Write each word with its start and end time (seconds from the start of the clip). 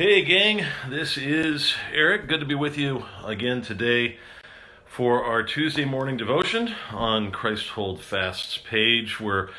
Hey, 0.00 0.24
gang, 0.24 0.64
this 0.88 1.18
is 1.18 1.74
Eric. 1.92 2.26
Good 2.26 2.40
to 2.40 2.46
be 2.46 2.54
with 2.54 2.78
you 2.78 3.04
again 3.22 3.60
today 3.60 4.16
for 4.86 5.22
our 5.22 5.42
Tuesday 5.42 5.84
morning 5.84 6.16
devotion 6.16 6.74
on 6.90 7.30
Christ 7.30 7.68
Hold 7.68 8.00
Fast's 8.00 8.56
page. 8.56 9.20
We're 9.20 9.50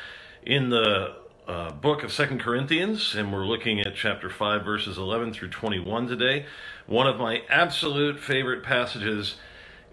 in 0.42 0.70
the 0.70 1.14
uh, 1.46 1.70
book 1.70 2.02
of 2.02 2.12
Second 2.12 2.40
Corinthians, 2.40 3.14
and 3.14 3.32
we're 3.32 3.46
looking 3.46 3.82
at 3.82 3.94
chapter 3.94 4.28
5, 4.28 4.64
verses 4.64 4.98
11 4.98 5.32
through 5.32 5.50
21 5.50 6.08
today. 6.08 6.46
One 6.88 7.06
of 7.06 7.18
my 7.18 7.42
absolute 7.48 8.18
favorite 8.18 8.64
passages 8.64 9.36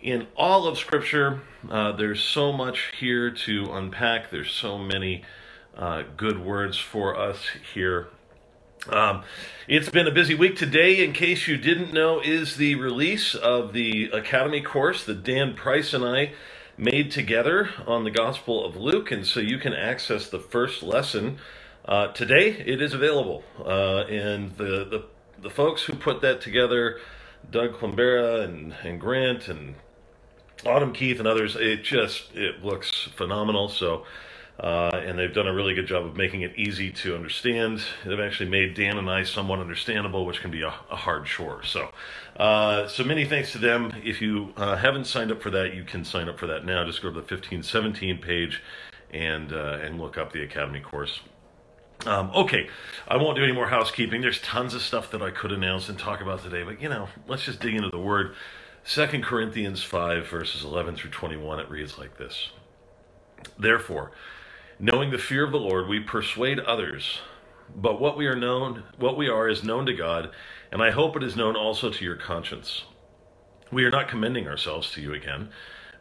in 0.01 0.25
all 0.35 0.65
of 0.67 0.79
Scripture. 0.79 1.41
Uh, 1.69 1.91
there's 1.91 2.23
so 2.23 2.51
much 2.51 2.91
here 2.99 3.29
to 3.29 3.71
unpack, 3.71 4.31
there's 4.31 4.49
so 4.49 4.79
many 4.79 5.23
uh, 5.77 6.01
good 6.17 6.43
words 6.43 6.79
for 6.79 7.15
us 7.15 7.37
here 7.71 8.07
um, 8.87 9.23
it's 9.67 9.89
been 9.89 10.07
a 10.07 10.11
busy 10.11 10.35
week. 10.35 10.55
Today, 10.55 11.03
in 11.03 11.11
case 11.11 11.47
you 11.47 11.57
didn't 11.57 11.93
know, 11.93 12.21
is 12.21 12.55
the 12.55 12.75
release 12.75 13.35
of 13.35 13.73
the 13.73 14.09
Academy 14.13 14.61
course 14.61 15.03
that 15.05 15.23
Dan 15.23 15.53
Price 15.53 15.93
and 15.93 16.05
I 16.05 16.31
made 16.77 17.11
together 17.11 17.69
on 17.85 18.05
the 18.05 18.11
Gospel 18.11 18.65
of 18.65 18.77
Luke. 18.77 19.11
And 19.11 19.25
so 19.25 19.41
you 19.41 19.57
can 19.57 19.73
access 19.73 20.29
the 20.29 20.39
first 20.39 20.81
lesson. 20.81 21.39
Uh, 21.85 22.07
today, 22.07 22.51
it 22.51 22.81
is 22.81 22.93
available. 22.93 23.43
Uh, 23.59 24.05
and 24.05 24.55
the, 24.55 24.85
the, 24.85 25.05
the 25.41 25.49
folks 25.49 25.83
who 25.83 25.93
put 25.93 26.21
that 26.21 26.39
together, 26.39 26.99
Doug 27.51 27.73
Climbera 27.73 28.45
and, 28.45 28.73
and 28.83 28.99
Grant 28.99 29.49
and 29.49 29.75
Autumn 30.65 30.93
Keith 30.93 31.19
and 31.19 31.27
others, 31.27 31.55
it 31.55 31.83
just 31.83 32.33
it 32.33 32.63
looks 32.63 33.09
phenomenal. 33.15 33.69
So 33.69 34.05
uh, 34.59 34.91
and 34.93 35.17
they've 35.17 35.33
done 35.33 35.47
a 35.47 35.53
really 35.53 35.73
good 35.73 35.87
job 35.87 36.05
of 36.05 36.17
making 36.17 36.41
it 36.41 36.51
easy 36.57 36.91
to 36.91 37.15
understand. 37.15 37.81
They've 38.05 38.19
actually 38.19 38.49
made 38.49 38.73
Dan 38.73 38.97
and 38.97 39.09
I 39.09 39.23
somewhat 39.23 39.59
understandable, 39.59 40.25
which 40.25 40.41
can 40.41 40.51
be 40.51 40.63
a, 40.63 40.73
a 40.91 40.95
hard 40.97 41.25
chore. 41.25 41.63
So, 41.63 41.89
uh, 42.37 42.87
so 42.87 43.05
many 43.05 43.23
thanks 43.23 43.53
to 43.53 43.57
them. 43.57 43.93
If 44.03 44.21
you 44.21 44.53
uh, 44.57 44.75
haven't 44.75 45.05
signed 45.05 45.31
up 45.31 45.41
for 45.41 45.49
that, 45.51 45.73
you 45.73 45.85
can 45.85 46.03
sign 46.03 46.27
up 46.27 46.37
for 46.37 46.47
that 46.47 46.65
now. 46.65 46.83
Just 46.83 47.01
go 47.01 47.07
to 47.07 47.13
the 47.13 47.19
1517 47.19 48.17
page 48.17 48.61
and 49.11 49.53
uh, 49.53 49.79
and 49.81 49.99
look 49.99 50.17
up 50.17 50.33
the 50.33 50.43
Academy 50.43 50.81
course. 50.81 51.21
Um, 52.05 52.31
okay, 52.33 52.69
I 53.07 53.17
won't 53.17 53.37
do 53.37 53.43
any 53.43 53.51
more 53.53 53.67
housekeeping. 53.67 54.21
There's 54.21 54.41
tons 54.41 54.73
of 54.73 54.81
stuff 54.81 55.11
that 55.11 55.21
I 55.21 55.31
could 55.31 55.51
announce 55.51 55.89
and 55.89 55.99
talk 55.99 56.21
about 56.21 56.43
today, 56.43 56.63
but 56.63 56.81
you 56.81 56.89
know, 56.89 57.07
let's 57.27 57.43
just 57.43 57.59
dig 57.59 57.75
into 57.75 57.89
the 57.89 57.99
word. 57.99 58.35
Second 58.83 59.23
Corinthians 59.23 59.83
5, 59.83 60.27
verses 60.27 60.63
11 60.63 60.95
through 60.95 61.11
21, 61.11 61.59
it 61.59 61.69
reads 61.69 61.97
like 61.97 62.17
this 62.17 62.49
Therefore, 63.57 64.11
Knowing 64.81 65.11
the 65.11 65.17
fear 65.17 65.43
of 65.43 65.51
the 65.51 65.59
Lord, 65.59 65.89
we 65.89 65.99
persuade 65.99 66.57
others. 66.57 67.19
But 67.75 67.99
what 67.99 68.15
we 68.15 68.27
are 68.27 68.35
known, 68.35 68.83
what 68.97 69.17
we 69.17 69.27
are 69.27 69.49
is 69.49 69.61
known 69.61 69.85
to 69.87 69.93
God, 69.93 70.29
and 70.71 70.81
I 70.81 70.91
hope 70.91 71.17
it 71.17 71.23
is 71.23 71.35
known 71.35 71.57
also 71.57 71.89
to 71.89 72.05
your 72.05 72.15
conscience. 72.15 72.85
We 73.73 73.83
are 73.83 73.91
not 73.91 74.07
commending 74.07 74.47
ourselves 74.47 74.89
to 74.93 75.01
you 75.01 75.13
again, 75.13 75.49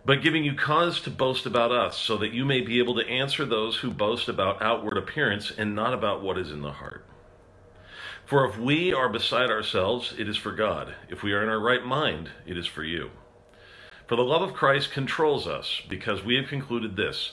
but 0.05 0.23
giving 0.23 0.45
you 0.45 0.55
cause 0.55 1.01
to 1.01 1.11
boast 1.11 1.45
about 1.45 1.73
us, 1.73 1.99
so 1.99 2.17
that 2.19 2.33
you 2.33 2.45
may 2.45 2.61
be 2.61 2.79
able 2.79 2.95
to 2.95 3.09
answer 3.09 3.45
those 3.45 3.79
who 3.79 3.91
boast 3.91 4.29
about 4.29 4.63
outward 4.63 4.97
appearance 4.97 5.51
and 5.51 5.75
not 5.75 5.93
about 5.93 6.23
what 6.23 6.39
is 6.39 6.53
in 6.53 6.63
the 6.63 6.71
heart. 6.71 7.05
For 8.27 8.49
if 8.49 8.57
we 8.57 8.93
are 8.93 9.09
beside 9.09 9.51
ourselves, 9.51 10.15
it 10.17 10.29
is 10.29 10.37
for 10.37 10.53
God. 10.53 10.95
If 11.09 11.25
we 11.25 11.33
are 11.33 11.43
in 11.43 11.49
our 11.49 11.59
right 11.59 11.85
mind, 11.85 12.31
it 12.47 12.57
is 12.57 12.69
for 12.69 12.85
you. 12.85 13.11
For 14.07 14.15
the 14.15 14.23
love 14.23 14.43
of 14.43 14.55
Christ 14.55 14.93
controls 14.93 15.49
us, 15.49 15.83
because 15.89 16.23
we 16.23 16.37
have 16.37 16.47
concluded 16.47 16.95
this 16.95 17.33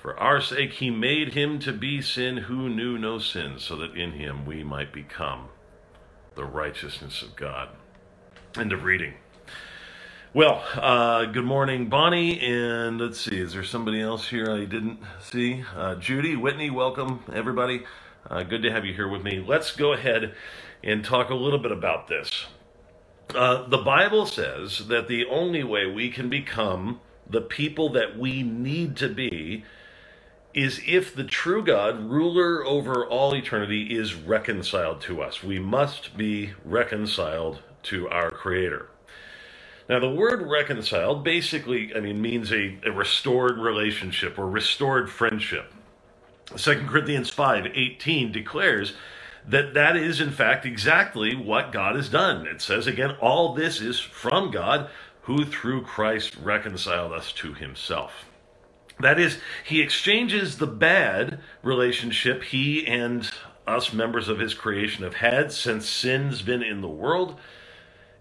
For 0.00 0.16
our 0.16 0.40
sake 0.40 0.74
he 0.74 0.90
made 0.90 1.34
him 1.34 1.58
to 1.58 1.72
be 1.72 2.00
sin 2.00 2.36
who 2.36 2.68
knew 2.68 2.96
no 2.96 3.18
sin, 3.18 3.58
so 3.58 3.74
that 3.76 3.96
in 3.96 4.12
him 4.12 4.46
we 4.46 4.62
might 4.62 4.92
become 4.92 5.48
the 6.36 6.44
righteousness 6.44 7.20
of 7.20 7.34
God. 7.34 7.70
End 8.56 8.72
of 8.72 8.84
reading. 8.84 9.14
Well, 10.32 10.62
uh, 10.74 11.24
good 11.24 11.44
morning, 11.44 11.88
Bonnie. 11.88 12.38
And 12.38 13.00
let's 13.00 13.20
see, 13.20 13.40
is 13.40 13.54
there 13.54 13.64
somebody 13.64 14.00
else 14.00 14.28
here 14.28 14.48
I 14.48 14.66
didn't 14.66 15.00
see? 15.20 15.64
Uh, 15.74 15.96
Judy, 15.96 16.36
Whitney, 16.36 16.70
welcome, 16.70 17.24
everybody. 17.32 17.82
Uh, 18.30 18.44
good 18.44 18.62
to 18.62 18.70
have 18.70 18.84
you 18.84 18.94
here 18.94 19.08
with 19.08 19.24
me. 19.24 19.44
Let's 19.44 19.74
go 19.74 19.94
ahead 19.94 20.32
and 20.84 21.04
talk 21.04 21.30
a 21.30 21.34
little 21.34 21.58
bit 21.58 21.72
about 21.72 22.06
this. 22.06 22.46
Uh, 23.34 23.66
the 23.66 23.78
Bible 23.78 24.26
says 24.26 24.86
that 24.86 25.08
the 25.08 25.26
only 25.26 25.64
way 25.64 25.86
we 25.86 26.08
can 26.08 26.30
become 26.30 27.00
the 27.28 27.40
people 27.40 27.90
that 27.94 28.16
we 28.16 28.44
need 28.44 28.96
to 28.98 29.08
be 29.08 29.64
is 30.58 30.80
if 30.86 31.14
the 31.14 31.22
true 31.22 31.62
God, 31.62 32.10
ruler 32.10 32.66
over 32.66 33.06
all 33.06 33.32
eternity, 33.32 33.96
is 33.96 34.14
reconciled 34.14 35.00
to 35.02 35.22
us. 35.22 35.40
We 35.40 35.60
must 35.60 36.16
be 36.16 36.52
reconciled 36.64 37.60
to 37.84 38.08
our 38.08 38.30
Creator. 38.32 38.88
Now, 39.88 40.00
the 40.00 40.10
word 40.10 40.42
reconciled 40.42 41.22
basically, 41.22 41.94
I 41.94 42.00
mean, 42.00 42.20
means 42.20 42.50
a, 42.50 42.76
a 42.84 42.90
restored 42.90 43.58
relationship 43.58 44.36
or 44.36 44.50
restored 44.50 45.08
friendship. 45.08 45.72
2 46.56 46.86
Corinthians 46.88 47.30
5 47.30 47.66
18 47.66 48.32
declares 48.32 48.94
that 49.46 49.74
that 49.74 49.96
is, 49.96 50.20
in 50.20 50.32
fact, 50.32 50.66
exactly 50.66 51.36
what 51.36 51.70
God 51.70 51.94
has 51.94 52.08
done. 52.08 52.48
It 52.48 52.60
says 52.60 52.88
again, 52.88 53.12
all 53.20 53.54
this 53.54 53.80
is 53.80 54.00
from 54.00 54.50
God 54.50 54.90
who 55.22 55.44
through 55.44 55.82
Christ 55.82 56.36
reconciled 56.42 57.12
us 57.12 57.32
to 57.34 57.54
himself. 57.54 58.24
That 59.00 59.20
is, 59.20 59.38
he 59.64 59.80
exchanges 59.80 60.58
the 60.58 60.66
bad 60.66 61.40
relationship 61.62 62.42
he 62.42 62.86
and 62.86 63.28
us 63.66 63.92
members 63.92 64.28
of 64.28 64.38
his 64.38 64.54
creation 64.54 65.04
have 65.04 65.14
had 65.14 65.52
since 65.52 65.88
sin's 65.88 66.42
been 66.42 66.62
in 66.62 66.80
the 66.80 66.88
world 66.88 67.38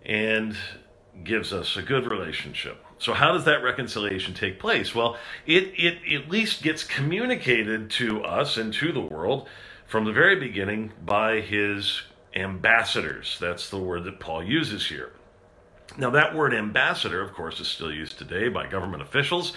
and 0.05 0.55
gives 1.23 1.51
us 1.51 1.77
a 1.77 1.81
good 1.81 2.05
relationship. 2.05 2.83
So 2.99 3.13
how 3.13 3.31
does 3.33 3.45
that 3.45 3.63
reconciliation 3.63 4.33
take 4.33 4.59
place? 4.59 4.93
Well, 4.93 5.17
it, 5.45 5.71
it 5.75 6.21
at 6.21 6.29
least 6.29 6.63
gets 6.63 6.83
communicated 6.83 7.89
to 7.91 8.23
us 8.23 8.57
and 8.57 8.73
to 8.75 8.91
the 8.91 9.01
world 9.01 9.47
from 9.85 10.05
the 10.05 10.11
very 10.11 10.39
beginning 10.39 10.91
by 11.03 11.41
his 11.41 12.01
ambassadors. 12.35 13.37
That's 13.39 13.69
the 13.69 13.77
word 13.77 14.03
that 14.03 14.19
Paul 14.19 14.43
uses 14.43 14.87
here. 14.87 15.11
Now, 15.97 16.09
that 16.11 16.35
word 16.35 16.53
ambassador, 16.53 17.21
of 17.21 17.33
course, 17.33 17.59
is 17.59 17.67
still 17.67 17.91
used 17.91 18.17
today 18.17 18.49
by 18.49 18.67
government 18.67 19.01
officials 19.01 19.53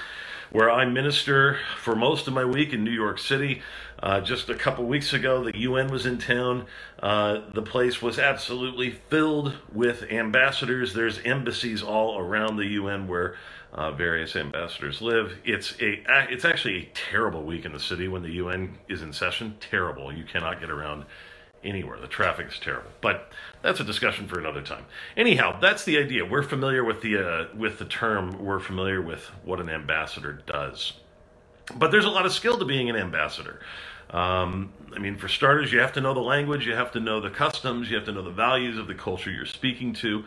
where 0.50 0.70
I 0.70 0.84
minister 0.84 1.58
for 1.78 1.94
most 1.94 2.26
of 2.26 2.34
my 2.34 2.44
week 2.44 2.72
in 2.72 2.84
New 2.84 2.90
York 2.90 3.18
City. 3.18 3.62
Uh, 4.02 4.20
just 4.20 4.48
a 4.48 4.54
couple 4.54 4.84
weeks 4.84 5.12
ago, 5.12 5.44
the 5.44 5.56
UN 5.58 5.88
was 5.88 6.06
in 6.06 6.18
town. 6.18 6.66
Uh, 7.02 7.40
the 7.52 7.62
place 7.62 8.00
was 8.00 8.18
absolutely 8.18 8.90
filled 8.90 9.54
with 9.72 10.02
ambassadors. 10.10 10.94
There's 10.94 11.18
embassies 11.20 11.82
all 11.82 12.18
around 12.18 12.56
the 12.56 12.66
UN 12.66 13.06
where 13.06 13.36
uh, 13.72 13.92
various 13.92 14.34
ambassadors 14.34 15.00
live. 15.00 15.38
It's 15.44 15.74
a 15.80 16.02
it's 16.28 16.44
actually 16.44 16.76
a 16.78 16.88
terrible 16.94 17.44
week 17.44 17.64
in 17.64 17.72
the 17.72 17.78
city 17.78 18.08
when 18.08 18.22
the 18.22 18.32
UN 18.32 18.78
is 18.88 19.02
in 19.02 19.12
session. 19.12 19.56
Terrible. 19.60 20.12
You 20.12 20.24
cannot 20.24 20.60
get 20.60 20.70
around 20.70 21.04
anywhere. 21.62 21.98
The 21.98 22.08
traffic 22.08 22.48
is 22.48 22.58
terrible, 22.58 22.90
but 23.00 23.32
that's 23.62 23.80
a 23.80 23.84
discussion 23.84 24.26
for 24.26 24.38
another 24.38 24.62
time. 24.62 24.86
Anyhow, 25.16 25.58
that's 25.60 25.84
the 25.84 25.98
idea. 25.98 26.24
We're 26.24 26.42
familiar 26.42 26.84
with 26.84 27.02
the 27.02 27.18
uh, 27.18 27.56
with 27.56 27.78
the 27.78 27.84
term. 27.84 28.44
We're 28.44 28.60
familiar 28.60 29.02
with 29.02 29.24
what 29.44 29.60
an 29.60 29.68
ambassador 29.68 30.40
does, 30.46 30.94
but 31.74 31.90
there's 31.90 32.04
a 32.06 32.10
lot 32.10 32.26
of 32.26 32.32
skill 32.32 32.58
to 32.58 32.64
being 32.64 32.88
an 32.88 32.96
ambassador. 32.96 33.60
Um, 34.10 34.72
I 34.94 34.98
mean, 34.98 35.16
for 35.16 35.28
starters, 35.28 35.72
you 35.72 35.78
have 35.78 35.92
to 35.92 36.00
know 36.00 36.14
the 36.14 36.20
language, 36.20 36.66
you 36.66 36.74
have 36.74 36.90
to 36.92 37.00
know 37.00 37.20
the 37.20 37.30
customs, 37.30 37.90
you 37.90 37.96
have 37.96 38.06
to 38.06 38.12
know 38.12 38.22
the 38.22 38.30
values 38.30 38.76
of 38.76 38.88
the 38.88 38.94
culture 38.94 39.30
you're 39.30 39.46
speaking 39.46 39.92
to. 39.94 40.24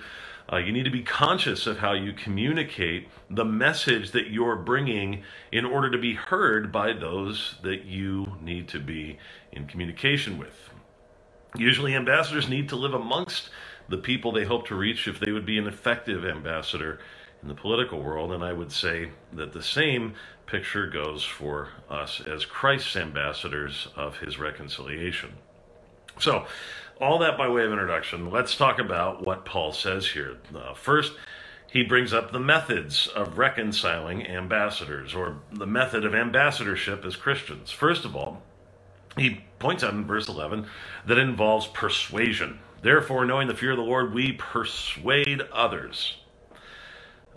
Uh, 0.51 0.57
you 0.57 0.71
need 0.71 0.83
to 0.83 0.91
be 0.91 1.01
conscious 1.01 1.67
of 1.67 1.77
how 1.77 1.93
you 1.93 2.11
communicate 2.13 3.07
the 3.29 3.45
message 3.45 4.11
that 4.11 4.29
you're 4.29 4.57
bringing 4.57 5.23
in 5.51 5.65
order 5.65 5.89
to 5.89 5.97
be 5.97 6.13
heard 6.13 6.71
by 6.71 6.91
those 6.91 7.55
that 7.63 7.85
you 7.85 8.33
need 8.41 8.67
to 8.67 8.79
be 8.79 9.17
in 9.53 9.65
communication 9.65 10.37
with. 10.37 10.69
Usually, 11.55 11.95
ambassadors 11.95 12.49
need 12.49 12.69
to 12.69 12.75
live 12.75 12.93
amongst 12.93 13.49
the 13.89 13.97
people 13.97 14.31
they 14.31 14.45
hope 14.45 14.67
to 14.67 14.75
reach 14.75 15.07
if 15.07 15.19
they 15.19 15.31
would 15.31 15.45
be 15.45 15.57
an 15.57 15.67
effective 15.67 16.25
ambassador 16.25 16.99
in 17.41 17.47
the 17.47 17.53
political 17.53 18.01
world. 18.01 18.31
And 18.31 18.43
I 18.43 18.53
would 18.53 18.71
say 18.71 19.11
that 19.33 19.53
the 19.53 19.61
same 19.61 20.15
picture 20.45 20.87
goes 20.87 21.23
for 21.23 21.69
us 21.89 22.21
as 22.21 22.45
Christ's 22.45 22.95
ambassadors 22.95 23.87
of 23.95 24.17
his 24.17 24.39
reconciliation. 24.39 25.33
So, 26.19 26.45
all 27.01 27.19
that 27.19 27.37
by 27.37 27.49
way 27.49 27.65
of 27.65 27.71
introduction, 27.71 28.29
let's 28.29 28.55
talk 28.55 28.79
about 28.79 29.25
what 29.25 29.45
Paul 29.45 29.71
says 29.71 30.07
here. 30.07 30.37
Uh, 30.55 30.73
first, 30.73 31.13
he 31.71 31.83
brings 31.83 32.13
up 32.13 32.31
the 32.31 32.39
methods 32.39 33.07
of 33.07 33.39
reconciling 33.39 34.27
ambassadors, 34.27 35.15
or 35.15 35.39
the 35.51 35.65
method 35.65 36.05
of 36.05 36.13
ambassadorship 36.13 37.03
as 37.03 37.15
Christians. 37.15 37.71
First 37.71 38.05
of 38.05 38.15
all, 38.15 38.43
he 39.17 39.41
points 39.59 39.83
out 39.83 39.93
in 39.93 40.05
verse 40.05 40.27
11 40.27 40.67
that 41.05 41.17
involves 41.17 41.67
persuasion. 41.67 42.59
Therefore, 42.81 43.25
knowing 43.25 43.47
the 43.47 43.55
fear 43.55 43.71
of 43.71 43.77
the 43.77 43.83
Lord, 43.83 44.13
we 44.13 44.33
persuade 44.33 45.41
others. 45.53 46.17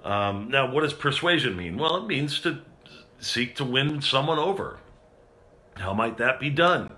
Um, 0.02 0.49
now, 0.50 0.70
what 0.70 0.82
does 0.82 0.93
persuasion 0.93 1.56
mean? 1.56 1.78
Well, 1.78 1.96
it 1.96 2.06
means 2.06 2.40
to 2.40 2.61
seek 3.19 3.56
to 3.56 3.64
win 3.64 4.00
someone 4.02 4.38
over. 4.38 4.78
How 5.75 5.93
might 5.93 6.19
that 6.19 6.40
be 6.40 6.50
done? 6.50 6.90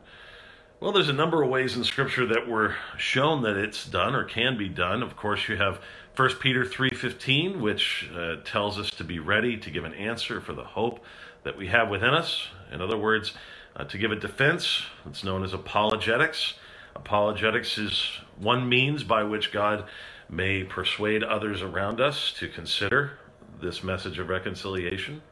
Well, 0.80 0.92
there's 0.92 1.08
a 1.08 1.14
number 1.14 1.42
of 1.42 1.50
ways 1.50 1.76
in 1.76 1.82
Scripture 1.82 2.25
that 2.26 2.46
were 2.46 2.76
shown 2.96 3.42
that 3.42 3.56
it's 3.56 3.84
done 3.84 4.14
or 4.14 4.22
can 4.22 4.56
be 4.56 4.69
done. 4.69 5.02
Of 5.02 5.16
course, 5.16 5.48
you 5.48 5.56
have 5.56 5.80
1 6.14 6.36
Peter 6.36 6.64
3.15, 6.64 7.60
which 7.60 8.08
uh, 8.14 8.36
tells 8.44 8.78
us 8.78 8.90
to 8.92 9.04
be 9.04 9.19
ready 9.19 9.56
to 9.56 9.70
give 9.70 9.84
an 9.84 9.94
answer 9.94 10.40
for 10.40 10.52
the 10.52 10.62
hope 10.62 11.04
that 11.42 11.56
we 11.56 11.66
have 11.66 11.88
within 11.88 12.14
us. 12.14 12.46
In 12.70 12.80
other 12.80 12.96
words, 12.96 13.32
uh, 13.78 13.84
to 13.84 13.98
give 13.98 14.12
a 14.12 14.16
defense. 14.16 14.82
It's 15.06 15.25
known 15.25 15.44
as 15.44 15.52
apologetics. 15.52 16.54
Apologetics 16.96 17.78
is 17.78 18.10
one 18.38 18.69
means 18.69 19.04
by 19.04 19.22
which 19.22 19.52
God 19.52 19.84
may 20.28 20.64
persuade 20.64 21.22
others 21.22 21.62
around 21.62 22.00
us 22.00 22.32
to 22.38 22.48
consider 22.48 23.19
this 23.60 23.82
message 23.82 24.19
of 24.19 24.28
reconciliation. 24.28 25.22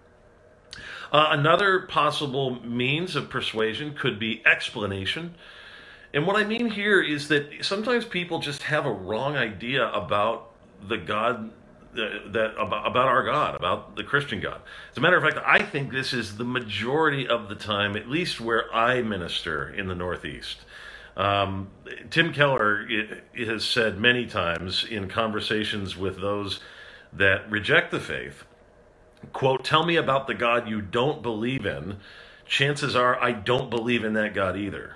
Uh, 1.13 1.29
another 1.31 1.81
possible 1.81 2.61
means 2.65 3.17
of 3.17 3.31
persuasion 3.31 3.95
could 3.95 4.19
be 4.19 4.43
explanation. 4.47 5.35
And 6.13 6.27
what 6.27 6.37
I 6.37 6.45
mean 6.45 6.71
here 6.71 7.01
is 7.03 7.29
that 7.29 7.65
sometimes 7.65 8.05
people 8.05 8.39
just 8.39 8.63
have 8.63 8.87
a 8.87 8.93
wrong 8.93 9.37
idea 9.37 9.91
about 9.91 10.51
the 10.89 10.97
God 10.97 11.51
that 11.97 12.55
about, 12.59 12.87
about 12.87 13.09
our 13.09 13.25
God, 13.25 13.55
about 13.55 13.97
the 13.97 14.05
Christian 14.05 14.41
God. 14.41 14.61
As 14.91 14.99
a 14.99 15.01
matter 15.01 15.17
of 15.17 15.23
fact, 15.23 15.39
I 15.45 15.63
think 15.63 15.93
this 15.93 16.13
is 16.13 16.37
the 16.37 16.45
majority 16.45 17.27
of 17.27 17.49
the 17.49 17.55
time, 17.55 17.97
at 17.97 18.09
least 18.09 18.41
where 18.41 18.73
I 18.75 19.03
minister 19.03 19.69
in 19.71 19.89
the 19.89 19.95
Northeast. 19.95 20.59
Um, 21.17 21.69
Tim 22.11 22.33
Keller 22.33 22.87
has 23.37 23.65
said 23.65 23.99
many 23.99 24.27
times 24.27 24.85
in 24.85 25.09
conversations 25.09 25.97
with 25.97 26.21
those 26.21 26.61
that 27.13 27.51
reject 27.51 27.91
the 27.91 28.01
faith, 28.01 28.45
quote, 29.33 29.65
tell 29.65 29.87
me 29.87 29.97
about 29.97 30.27
the 30.27 30.35
God 30.35 30.69
you 30.69 30.83
don't 30.83 31.23
believe 31.23 31.65
in. 31.65 31.99
Chances 32.45 32.95
are 32.95 33.21
I 33.23 33.33
don't 33.33 33.71
believe 33.71 34.05
in 34.05 34.13
that 34.13 34.35
God 34.35 34.57
either. 34.57 34.96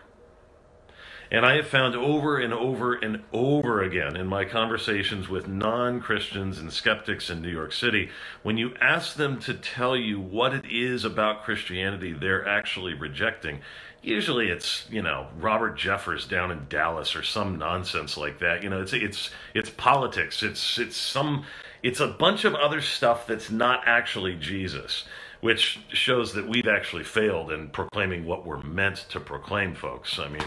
And 1.33 1.47
I 1.47 1.55
have 1.57 1.69
found 1.69 1.95
over 1.95 2.39
and 2.39 2.53
over 2.53 2.95
and 2.95 3.23
over 3.33 3.83
again 3.83 4.17
in 4.17 4.27
my 4.27 4.45
conversations 4.45 5.29
with 5.29 5.47
non 5.47 6.01
Christians 6.01 6.59
and 6.59 6.73
skeptics 6.73 7.31
in 7.31 7.41
New 7.41 7.51
York 7.51 7.73
City, 7.73 8.11
when 8.43 8.57
you 8.57 8.75
ask 8.81 9.15
them 9.15 9.39
to 9.41 9.55
tell 9.55 9.97
you 9.97 10.21
what 10.21 10.53
it 10.53 10.65
is 10.69 11.05
about 11.05 11.45
Christianity 11.45 12.13
they're 12.13 12.47
actually 12.49 12.95
rejecting, 12.95 13.61
usually 14.03 14.49
it's, 14.49 14.87
you 14.91 15.03
know, 15.03 15.29
Robert 15.39 15.79
Jeffress 15.79 16.29
down 16.29 16.51
in 16.51 16.67
Dallas 16.69 17.15
or 17.15 17.23
some 17.23 17.59
nonsense 17.59 18.17
like 18.17 18.41
that. 18.41 18.65
You 18.65 18.71
know, 18.71 18.83
it's 18.83 18.93
it's 18.93 19.31
it's 19.55 19.71
politics. 19.71 20.43
It's 20.43 20.79
it's 20.81 20.97
some 20.97 21.45
it's 21.85 22.01
a 22.01 22.09
bunch 22.09 22.45
of 22.45 22.57
other 22.57 22.81
stuff 22.81 23.29
that's 23.29 23.51
not 23.53 23.83
actually 23.87 24.35
Jesus 24.35 25.05
which 25.41 25.81
shows 25.93 26.35
that 26.35 26.49
we've 26.49 26.69
actually 26.69 27.05
failed 27.05 27.51
in 27.51 27.69
proclaiming 27.69 28.27
what 28.27 28.45
we're 28.45 28.63
meant 28.63 29.07
to 29.09 29.19
proclaim, 29.19 29.75
folks. 29.75 30.19
I 30.19 30.29
mean, 30.29 30.45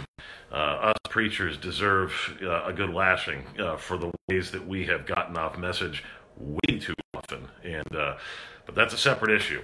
uh, 0.52 0.56
us 0.56 0.98
preachers 1.10 1.58
deserve 1.58 2.38
uh, 2.42 2.66
a 2.66 2.74
good 2.74 2.92
lashing 2.92 3.44
uh, 3.60 3.76
for 3.78 3.98
the 3.98 4.12
ways 4.30 4.52
that 4.52 4.68
we 4.68 4.86
have 4.86 5.06
gotten 5.06 5.38
off 5.38 5.58
message 5.58 6.04
way 6.38 6.80
too 6.80 6.94
often, 7.14 7.48
and 7.64 7.96
uh, 7.96 8.18
but 8.66 8.76
that's 8.76 8.94
a 8.94 8.98
separate 8.98 9.32
issue. 9.32 9.62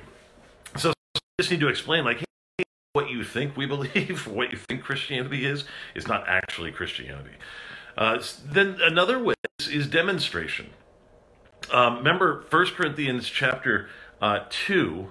So 0.77 0.89
I 0.89 1.19
just 1.39 1.51
need 1.51 1.59
to 1.59 1.67
explain, 1.67 2.05
like, 2.05 2.23
what 2.93 3.09
you 3.09 3.23
think 3.23 3.55
we 3.55 3.65
believe, 3.67 4.27
what 4.27 4.51
you 4.51 4.57
think 4.57 4.83
Christianity 4.83 5.45
is, 5.45 5.65
is 5.95 6.07
not 6.07 6.27
actually 6.27 6.71
Christianity. 6.71 7.35
Uh, 7.97 8.21
then 8.45 8.77
another 8.81 9.21
way 9.21 9.35
is, 9.59 9.67
is 9.67 9.87
demonstration. 9.87 10.69
Um, 11.71 11.97
remember 11.97 12.45
1 12.49 12.65
Corinthians 12.67 13.27
chapter 13.27 13.89
uh, 14.21 14.39
2 14.49 15.07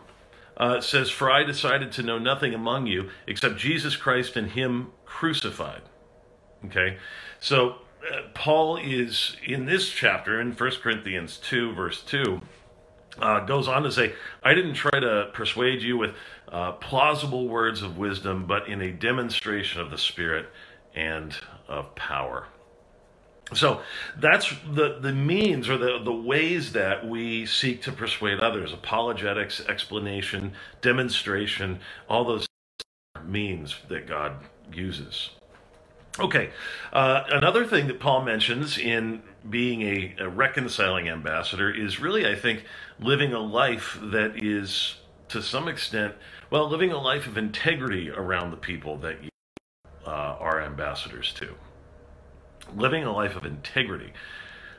uh, 0.59 0.81
says, 0.81 1.11
For 1.11 1.31
I 1.31 1.45
decided 1.45 1.93
to 1.93 2.03
know 2.03 2.19
nothing 2.19 2.53
among 2.53 2.87
you 2.87 3.11
except 3.27 3.57
Jesus 3.57 3.97
Christ 3.97 4.37
and 4.37 4.51
Him 4.51 4.89
crucified. 5.07 5.83
Okay? 6.67 6.99
So, 7.41 7.77
uh, 8.13 8.23
Paul 8.35 8.77
is 8.77 9.37
in 9.45 9.67
this 9.67 9.89
chapter, 9.89 10.41
in 10.41 10.53
1 10.53 10.71
Corinthians 10.83 11.39
2, 11.39 11.73
verse 11.73 12.03
2, 12.03 12.41
uh, 13.21 13.41
goes 13.41 13.67
on 13.67 13.83
to 13.83 13.91
say, 13.91 14.13
I 14.43 14.55
didn't 14.55 14.75
try 14.75 15.01
to 15.01 15.31
persuade 15.33 15.83
you 15.83 15.97
with 15.97 16.15
uh, 16.49 16.73
plausible 16.73 17.49
words 17.49 17.83
of 17.83 17.99
wisdom, 17.99 18.47
but 18.47 18.69
in 18.69 18.81
a 18.81 18.93
demonstration 18.93 19.81
of 19.81 19.91
the 19.91 19.99
Spirit 19.99 20.47
and 20.95 21.37
of 21.67 21.95
power. 21.95 22.47
So 23.55 23.81
that's 24.19 24.53
the, 24.71 24.99
the 25.01 25.13
means 25.13 25.69
or 25.69 25.79
the, 25.79 25.99
the 26.05 26.13
ways 26.13 26.73
that 26.73 27.09
we 27.09 27.47
seek 27.47 27.83
to 27.83 27.93
persuade 27.93 28.41
others 28.41 28.73
apologetics, 28.73 29.61
explanation, 29.67 30.53
demonstration, 30.83 31.81
all 32.09 32.25
those 32.25 32.47
means 33.25 33.77
that 33.89 34.07
God 34.07 34.37
uses. 34.73 35.31
Okay, 36.21 36.51
uh, 36.93 37.23
another 37.31 37.65
thing 37.65 37.87
that 37.87 38.01
Paul 38.01 38.23
mentions 38.25 38.77
in 38.77 39.23
being 39.49 39.83
a, 39.83 40.15
a, 40.19 40.29
reconciling 40.29 41.09
ambassador 41.09 41.71
is 41.71 42.01
really, 42.01 42.27
I 42.27 42.35
think, 42.35 42.65
living 42.99 43.33
a 43.33 43.39
life 43.39 43.99
that 44.03 44.43
is, 44.43 44.97
to 45.29 45.41
some 45.41 45.69
extent, 45.69 46.15
well, 46.51 46.69
living 46.69 46.91
a 46.91 47.01
life 47.01 47.29
of 47.29 47.39
integrity 47.39 48.11
around 48.11 48.51
the 48.51 48.57
people 48.57 48.97
that 48.99 49.23
you 49.23 49.31
uh, 50.05 50.37
are 50.41 50.61
ambassadors 50.61 51.33
to 51.35 51.55
living 52.77 53.05
a 53.05 53.13
life 53.13 53.37
of 53.37 53.45
integrity. 53.45 54.13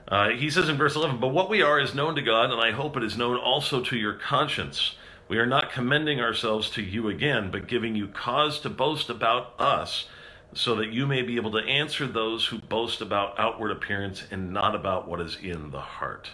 Uh, 0.07 0.29
he 0.29 0.49
says 0.49 0.67
in 0.69 0.77
verse 0.77 0.95
11, 0.95 1.19
But 1.19 1.29
what 1.29 1.49
we 1.49 1.61
are 1.61 1.79
is 1.79 1.93
known 1.93 2.15
to 2.15 2.21
God, 2.21 2.51
and 2.51 2.59
I 2.59 2.71
hope 2.71 2.97
it 2.97 3.03
is 3.03 3.17
known 3.17 3.37
also 3.37 3.81
to 3.83 3.95
your 3.95 4.13
conscience. 4.13 4.95
We 5.27 5.37
are 5.37 5.45
not 5.45 5.71
commending 5.71 6.19
ourselves 6.19 6.71
to 6.71 6.81
you 6.81 7.07
again, 7.09 7.51
but 7.51 7.67
giving 7.67 7.95
you 7.95 8.07
cause 8.07 8.59
to 8.61 8.69
boast 8.69 9.09
about 9.09 9.53
us, 9.59 10.07
so 10.53 10.75
that 10.75 10.91
you 10.91 11.05
may 11.05 11.21
be 11.21 11.35
able 11.35 11.51
to 11.51 11.59
answer 11.59 12.07
those 12.07 12.47
who 12.47 12.57
boast 12.57 13.01
about 13.01 13.39
outward 13.39 13.69
appearance 13.69 14.23
and 14.31 14.51
not 14.51 14.73
about 14.73 15.07
what 15.07 15.21
is 15.21 15.37
in 15.41 15.69
the 15.69 15.81
heart. 15.81 16.31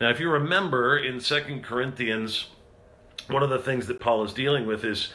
Now, 0.00 0.10
if 0.10 0.20
you 0.20 0.30
remember 0.30 0.96
in 0.96 1.20
Second 1.20 1.64
Corinthians, 1.64 2.46
one 3.28 3.42
of 3.42 3.50
the 3.50 3.58
things 3.58 3.88
that 3.88 3.98
Paul 3.98 4.22
is 4.22 4.32
dealing 4.32 4.66
with 4.66 4.84
is 4.84 5.12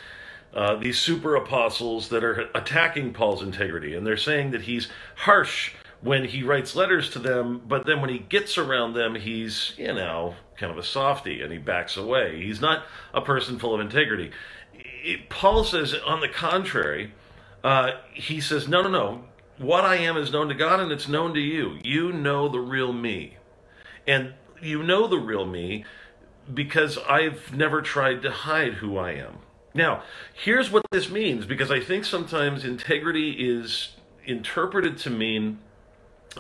uh, 0.53 0.75
these 0.75 1.00
super 1.00 1.36
apostles 1.36 2.10
that 2.10 2.24
are 2.24 2.50
attacking 2.53 3.13
Paul's 3.13 3.41
integrity. 3.41 3.96
And 3.96 4.05
they're 4.05 4.17
saying 4.17 4.51
that 4.51 4.62
he's 4.62 4.89
harsh 5.15 5.74
when 6.01 6.25
he 6.25 6.43
writes 6.43 6.75
letters 6.75 7.10
to 7.12 7.20
them, 7.20 7.62
but 7.67 7.86
then 7.86 8.01
when 8.01 8.10
he 8.10 8.20
gets 8.20 8.58
around 8.58 8.93
them, 8.93 9.15
he's, 9.15 9.74
you 9.77 9.93
know, 9.93 10.36
kind 10.58 10.72
of 10.72 10.77
a 10.77 10.84
softy 10.84 11.41
and 11.41 11.51
he 11.51 11.58
backs 11.58 11.96
away. 11.96 12.43
He's 12.43 12.60
not 12.60 12.86
a 13.13 13.22
person 13.22 13.60
full 13.60 13.75
of 13.75 13.81
integrity. 13.81 14.31
It, 14.74 15.29
Paul 15.29 15.63
says, 15.63 15.96
on 16.05 16.20
the 16.20 16.27
contrary, 16.27 17.13
uh, 17.63 17.91
he 18.13 18.41
says, 18.41 18.67
no, 18.67 18.81
no, 18.81 18.89
no. 18.89 19.24
What 19.58 19.86
I 19.86 19.98
am 19.98 20.17
is 20.17 20.31
known 20.31 20.48
to 20.48 20.55
God 20.55 20.79
and 20.79 20.91
it's 20.91 21.08
known 21.08 21.36
to 21.36 21.39
you. 21.39 21.77
You 21.84 22.12
know 22.12 22.50
the 22.50 22.60
real 22.60 22.91
me. 22.91 23.38
And 24.08 24.34
you 24.60 24.81
know 24.81 25.08
the 25.08 25.20
real 25.20 25.46
me 25.46 25.86
because 26.51 26.98
I've 26.98 27.55
never 27.55 27.81
tried 27.81 28.24
to 28.24 28.31
hide 28.31 28.75
who 28.75 28.98
I 28.98 29.12
am. 29.12 29.38
Now, 29.73 30.03
here's 30.33 30.69
what 30.69 30.83
this 30.91 31.09
means 31.09 31.45
because 31.45 31.71
I 31.71 31.79
think 31.79 32.05
sometimes 32.05 32.65
integrity 32.65 33.31
is 33.31 33.89
interpreted 34.25 34.97
to 34.99 35.09
mean 35.09 35.59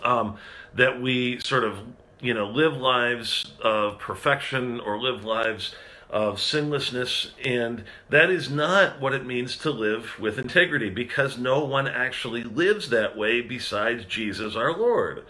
um, 0.03 0.37
that 0.75 1.01
we 1.01 1.39
sort 1.39 1.63
of, 1.63 1.79
you 2.19 2.33
know, 2.33 2.47
live 2.47 2.75
lives 2.75 3.53
of 3.63 3.99
perfection 3.99 4.79
or 4.79 4.99
live 4.99 5.23
lives 5.23 5.75
of 6.09 6.41
sinlessness, 6.41 7.31
and 7.43 7.85
that 8.09 8.29
is 8.29 8.49
not 8.49 8.99
what 8.99 9.13
it 9.13 9.25
means 9.25 9.55
to 9.55 9.71
live 9.71 10.19
with 10.19 10.37
integrity 10.37 10.89
because 10.89 11.37
no 11.37 11.63
one 11.63 11.87
actually 11.87 12.43
lives 12.43 12.89
that 12.89 13.15
way 13.15 13.39
besides 13.39 14.03
Jesus 14.05 14.55
our 14.57 14.77
Lord. 14.77 15.23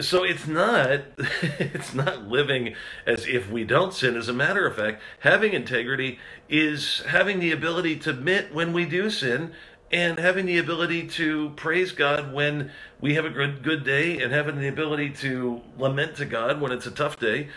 So 0.00 0.24
it's 0.24 0.46
not 0.46 1.00
it's 1.42 1.94
not 1.94 2.28
living 2.28 2.74
as 3.06 3.26
if 3.26 3.50
we 3.50 3.64
don't 3.64 3.92
sin. 3.92 4.16
As 4.16 4.28
a 4.28 4.32
matter 4.32 4.66
of 4.66 4.76
fact, 4.76 5.02
having 5.20 5.52
integrity 5.52 6.18
is 6.48 7.02
having 7.08 7.40
the 7.40 7.52
ability 7.52 7.96
to 8.00 8.10
admit 8.10 8.54
when 8.54 8.72
we 8.72 8.84
do 8.86 9.10
sin 9.10 9.52
and 9.92 10.18
having 10.18 10.46
the 10.46 10.58
ability 10.58 11.06
to 11.06 11.50
praise 11.50 11.92
God 11.92 12.32
when 12.32 12.72
we 13.00 13.14
have 13.14 13.24
a 13.24 13.30
good 13.30 13.62
good 13.62 13.84
day 13.84 14.20
and 14.20 14.32
having 14.32 14.58
the 14.58 14.68
ability 14.68 15.10
to 15.10 15.60
lament 15.78 16.16
to 16.16 16.24
God 16.24 16.60
when 16.60 16.72
it's 16.72 16.86
a 16.86 16.90
tough 16.90 17.18
day 17.18 17.48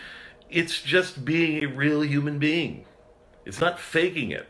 it's 0.50 0.80
just 0.80 1.24
being 1.24 1.62
a 1.62 1.66
real 1.66 2.02
human 2.02 2.38
being. 2.38 2.86
It's 3.44 3.60
not 3.60 3.78
faking 3.78 4.30
it. 4.30 4.48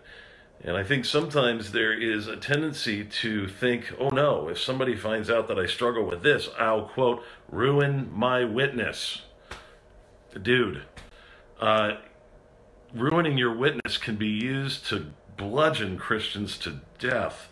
And 0.60 0.76
I 0.76 0.82
think 0.82 1.04
sometimes 1.04 1.70
there 1.70 1.92
is 1.92 2.26
a 2.26 2.36
tendency 2.36 3.04
to 3.04 3.46
think, 3.46 3.92
oh 3.98 4.08
no, 4.08 4.48
if 4.48 4.60
somebody 4.60 4.96
finds 4.96 5.30
out 5.30 5.46
that 5.48 5.58
I 5.58 5.66
struggle 5.66 6.04
with 6.04 6.22
this, 6.22 6.48
I'll 6.58 6.86
quote, 6.86 7.22
ruin 7.48 8.10
my 8.12 8.44
witness. 8.44 9.22
Dude, 10.42 10.82
uh, 11.60 11.92
ruining 12.94 13.38
your 13.38 13.54
witness 13.54 13.96
can 13.96 14.16
be 14.16 14.28
used 14.28 14.84
to 14.86 15.06
bludgeon 15.36 15.96
Christians 15.96 16.58
to 16.58 16.80
death 16.98 17.48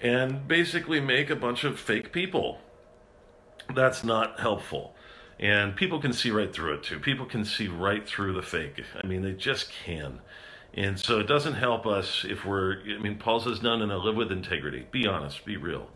and 0.00 0.48
basically 0.48 1.00
make 1.00 1.30
a 1.30 1.36
bunch 1.36 1.62
of 1.62 1.78
fake 1.78 2.12
people. 2.12 2.58
That's 3.74 4.02
not 4.02 4.40
helpful. 4.40 4.94
And 5.38 5.76
people 5.76 6.00
can 6.00 6.12
see 6.12 6.30
right 6.30 6.52
through 6.52 6.74
it 6.74 6.82
too. 6.82 6.98
People 6.98 7.26
can 7.26 7.44
see 7.44 7.68
right 7.68 8.06
through 8.06 8.32
the 8.32 8.42
fake. 8.42 8.82
I 9.02 9.06
mean, 9.06 9.22
they 9.22 9.32
just 9.32 9.70
can. 9.84 10.20
And 10.74 10.98
so 10.98 11.18
it 11.18 11.26
doesn't 11.26 11.54
help 11.54 11.86
us 11.86 12.24
if 12.28 12.44
we're, 12.44 12.80
I 12.82 12.98
mean, 12.98 13.16
Paul 13.18 13.40
says, 13.40 13.60
no, 13.60 13.76
no, 13.76 13.86
no, 13.86 13.98
live 13.98 14.16
with 14.16 14.30
integrity. 14.30 14.86
Be 14.90 15.06
honest, 15.06 15.44
be 15.44 15.56
real. 15.56 15.88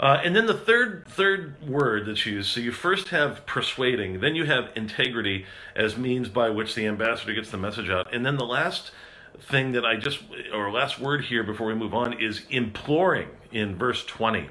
Uh, 0.00 0.20
and 0.24 0.34
then 0.34 0.46
the 0.46 0.54
third 0.54 1.06
third 1.06 1.54
word 1.66 2.06
that's 2.06 2.26
used. 2.26 2.50
So 2.50 2.60
you 2.60 2.72
first 2.72 3.08
have 3.10 3.46
persuading, 3.46 4.20
then 4.20 4.34
you 4.34 4.44
have 4.46 4.70
integrity 4.74 5.46
as 5.76 5.96
means 5.96 6.28
by 6.28 6.50
which 6.50 6.74
the 6.74 6.86
ambassador 6.86 7.32
gets 7.32 7.52
the 7.52 7.56
message 7.56 7.88
out, 7.88 8.12
and 8.12 8.26
then 8.26 8.36
the 8.36 8.44
last 8.44 8.90
thing 9.38 9.72
that 9.72 9.86
I 9.86 9.94
just 9.96 10.18
or 10.52 10.72
last 10.72 10.98
word 10.98 11.26
here 11.26 11.44
before 11.44 11.68
we 11.68 11.74
move 11.74 11.94
on 11.94 12.20
is 12.20 12.42
imploring 12.50 13.28
in 13.52 13.76
verse 13.76 14.04
twenty. 14.04 14.50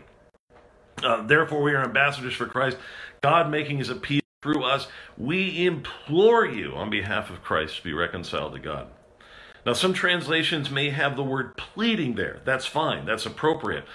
Uh, 1.03 1.21
Therefore, 1.23 1.61
we 1.61 1.73
are 1.73 1.83
ambassadors 1.83 2.33
for 2.33 2.45
Christ, 2.45 2.77
God 3.21 3.51
making 3.51 3.77
his 3.77 3.89
appeal 3.89 4.21
through 4.41 4.63
us. 4.63 4.87
We 5.17 5.65
implore 5.65 6.45
you 6.45 6.75
on 6.75 6.89
behalf 6.89 7.29
of 7.29 7.43
Christ 7.43 7.77
to 7.77 7.83
be 7.83 7.93
reconciled 7.93 8.53
to 8.53 8.59
God. 8.59 8.87
Now, 9.65 9.73
some 9.73 9.93
translations 9.93 10.71
may 10.71 10.89
have 10.89 11.15
the 11.15 11.23
word 11.23 11.55
pleading 11.55 12.15
there. 12.15 12.41
That's 12.45 12.65
fine, 12.65 13.05
that's 13.05 13.25
appropriate. 13.25 13.85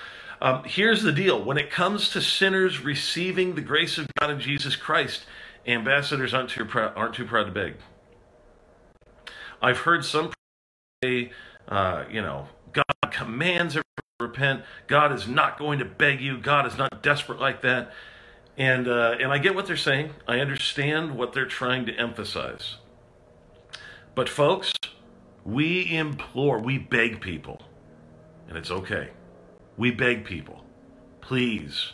Um, 0.41 0.65
here's 0.65 1.03
the 1.03 1.13
deal 1.13 1.43
when 1.43 1.57
it 1.57 1.71
comes 1.71 2.11
to 2.11 2.21
sinners 2.21 2.81
receiving 2.81 3.55
the 3.55 3.63
grace 3.63 3.99
of 3.99 4.07
God 4.21 4.31
in 4.31 4.41
Jesus 4.41 4.77
Christ, 4.77 5.25
ambassadors 5.67 6.35
aren't 6.35 6.51
too, 6.51 6.65
proud, 6.65 6.93
aren't 6.95 7.15
too 7.15 7.25
proud 7.25 7.45
to 7.45 7.53
beg. 7.53 7.77
I've 9.63 9.79
heard 9.79 10.05
some 10.05 10.33
say, 11.03 11.33
uh, 11.69 12.05
you 12.11 12.21
know, 12.21 12.49
God 12.73 13.11
commands 13.11 13.73
everyone 13.73 13.85
to 14.19 14.27
repent. 14.27 14.63
God 14.87 15.13
is 15.13 15.27
not 15.27 15.59
going 15.59 15.79
to 15.79 15.85
beg 15.85 16.21
you. 16.21 16.39
God 16.39 16.67
is 16.67 16.77
not 16.77 17.03
desperate 17.03 17.41
like 17.41 17.63
that. 17.63 17.93
And 18.59 18.89
uh, 18.89 19.17
and 19.21 19.33
I 19.33 19.39
get 19.39 19.55
what 19.55 19.67
they're 19.67 19.77
saying. 19.77 20.11
I 20.27 20.41
understand 20.41 21.17
what 21.17 21.33
they're 21.33 21.45
trying 21.45 21.85
to 21.87 21.93
emphasize. 21.95 22.77
But 24.15 24.31
folks, 24.31 24.73
we 25.47 25.97
implore, 25.97 26.59
we 26.59 26.77
beg 26.77 27.21
people, 27.21 27.63
and 28.49 28.59
it's 28.59 28.71
okay. 28.71 29.11
We 29.77 29.93
beg 29.93 30.25
people, 30.25 30.65
please 31.21 31.93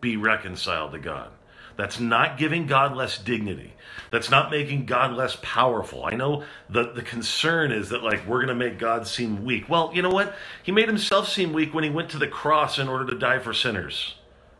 be 0.00 0.16
reconciled 0.16 0.92
to 0.92 0.98
God. 0.98 1.30
That's 1.76 2.00
not 2.00 2.38
giving 2.38 2.66
God 2.66 2.96
less 2.96 3.18
dignity. 3.18 3.72
That's 4.10 4.30
not 4.30 4.50
making 4.50 4.86
God 4.86 5.12
less 5.14 5.38
powerful. 5.42 6.04
I 6.04 6.16
know 6.16 6.42
the, 6.68 6.90
the 6.92 7.02
concern 7.02 7.70
is 7.70 7.90
that, 7.90 8.02
like, 8.02 8.26
we're 8.26 8.44
going 8.44 8.48
to 8.48 8.54
make 8.54 8.80
God 8.80 9.06
seem 9.06 9.44
weak. 9.44 9.68
Well, 9.68 9.92
you 9.94 10.02
know 10.02 10.10
what? 10.10 10.34
He 10.64 10.72
made 10.72 10.88
himself 10.88 11.28
seem 11.28 11.52
weak 11.52 11.72
when 11.72 11.84
he 11.84 11.90
went 11.90 12.10
to 12.10 12.18
the 12.18 12.26
cross 12.26 12.80
in 12.80 12.88
order 12.88 13.06
to 13.06 13.16
die 13.16 13.38
for 13.38 13.54
sinners. 13.54 14.16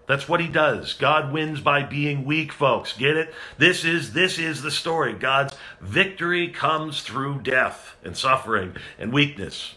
That's 0.09 0.27
what 0.27 0.41
he 0.41 0.49
does. 0.49 0.95
God 0.95 1.33
wins 1.33 1.61
by 1.61 1.83
being 1.83 2.25
weak, 2.25 2.51
folks. 2.51 2.95
Get 2.95 3.17
it? 3.17 3.33
This 3.59 3.85
is 3.85 4.15
this 4.15 4.39
is 4.39 4.63
the 4.63 4.71
story. 4.71 5.13
God's 5.13 5.55
victory 5.83 6.49
comes 6.49 7.03
through 7.03 7.43
death 7.43 7.95
and 8.03 8.17
suffering 8.17 8.75
and 8.99 9.13
weakness. 9.13 9.75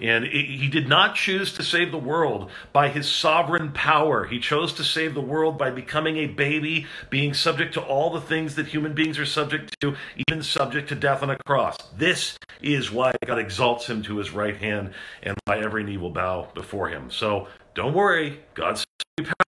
And 0.00 0.26
he 0.26 0.68
did 0.68 0.88
not 0.88 1.14
choose 1.14 1.54
to 1.54 1.62
save 1.62 1.90
the 1.90 1.98
world 1.98 2.50
by 2.74 2.90
his 2.90 3.08
sovereign 3.08 3.72
power. 3.72 4.26
He 4.26 4.38
chose 4.38 4.74
to 4.74 4.84
save 4.84 5.14
the 5.14 5.22
world 5.22 5.56
by 5.56 5.70
becoming 5.70 6.18
a 6.18 6.26
baby, 6.26 6.86
being 7.08 7.32
subject 7.32 7.72
to 7.74 7.80
all 7.80 8.10
the 8.10 8.20
things 8.20 8.56
that 8.56 8.66
human 8.66 8.92
beings 8.92 9.18
are 9.18 9.24
subject 9.24 9.74
to, 9.80 9.96
even 10.28 10.42
subject 10.42 10.90
to 10.90 10.94
death 10.94 11.22
on 11.22 11.30
a 11.30 11.38
cross. 11.46 11.78
This 11.96 12.36
is 12.60 12.90
why 12.90 13.14
God 13.24 13.38
exalts 13.38 13.88
him 13.88 14.02
to 14.02 14.18
his 14.18 14.32
right 14.32 14.56
hand 14.56 14.92
and 15.22 15.34
why 15.46 15.60
every 15.60 15.82
knee 15.82 15.96
will 15.96 16.10
bow 16.10 16.48
before 16.52 16.90
him. 16.90 17.10
So 17.10 17.48
don't 17.74 17.94
worry, 17.94 18.40
God's 18.54 18.85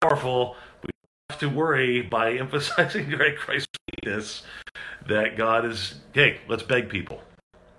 powerful. 0.02 0.56
We 0.84 0.90
have 1.30 1.40
to 1.40 1.50
worry 1.50 2.02
by 2.02 2.34
emphasizing 2.34 3.12
Christ's 3.38 3.68
weakness 3.92 4.44
that 5.08 5.38
God 5.38 5.66
is, 5.66 5.96
hey, 6.14 6.40
let's 6.48 6.64
beg 6.64 6.90
people. 6.90 7.22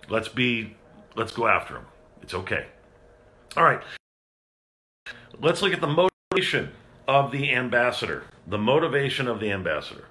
Let's 0.08 0.28
be, 0.28 0.76
let's 1.16 1.32
go 1.32 1.46
after 1.46 1.76
him. 1.76 1.86
It's 2.22 2.34
okay. 2.34 2.66
All 3.56 3.64
right. 3.64 3.82
Let's 5.40 5.62
look 5.62 5.72
at 5.72 5.80
the 5.80 6.10
motivation 6.32 6.72
of 7.06 7.30
the 7.30 7.52
ambassador. 7.52 8.24
The 8.46 8.58
motivation 8.58 9.28
of 9.28 9.40
the 9.40 9.50
ambassador. 9.50 10.06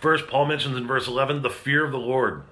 First, 0.00 0.28
Paul 0.28 0.46
mentions 0.46 0.76
in 0.76 0.86
verse 0.86 1.08
11 1.08 1.42
the 1.42 1.50
fear 1.50 1.84
of 1.84 1.92
the 1.92 1.98
Lord. 1.98 2.42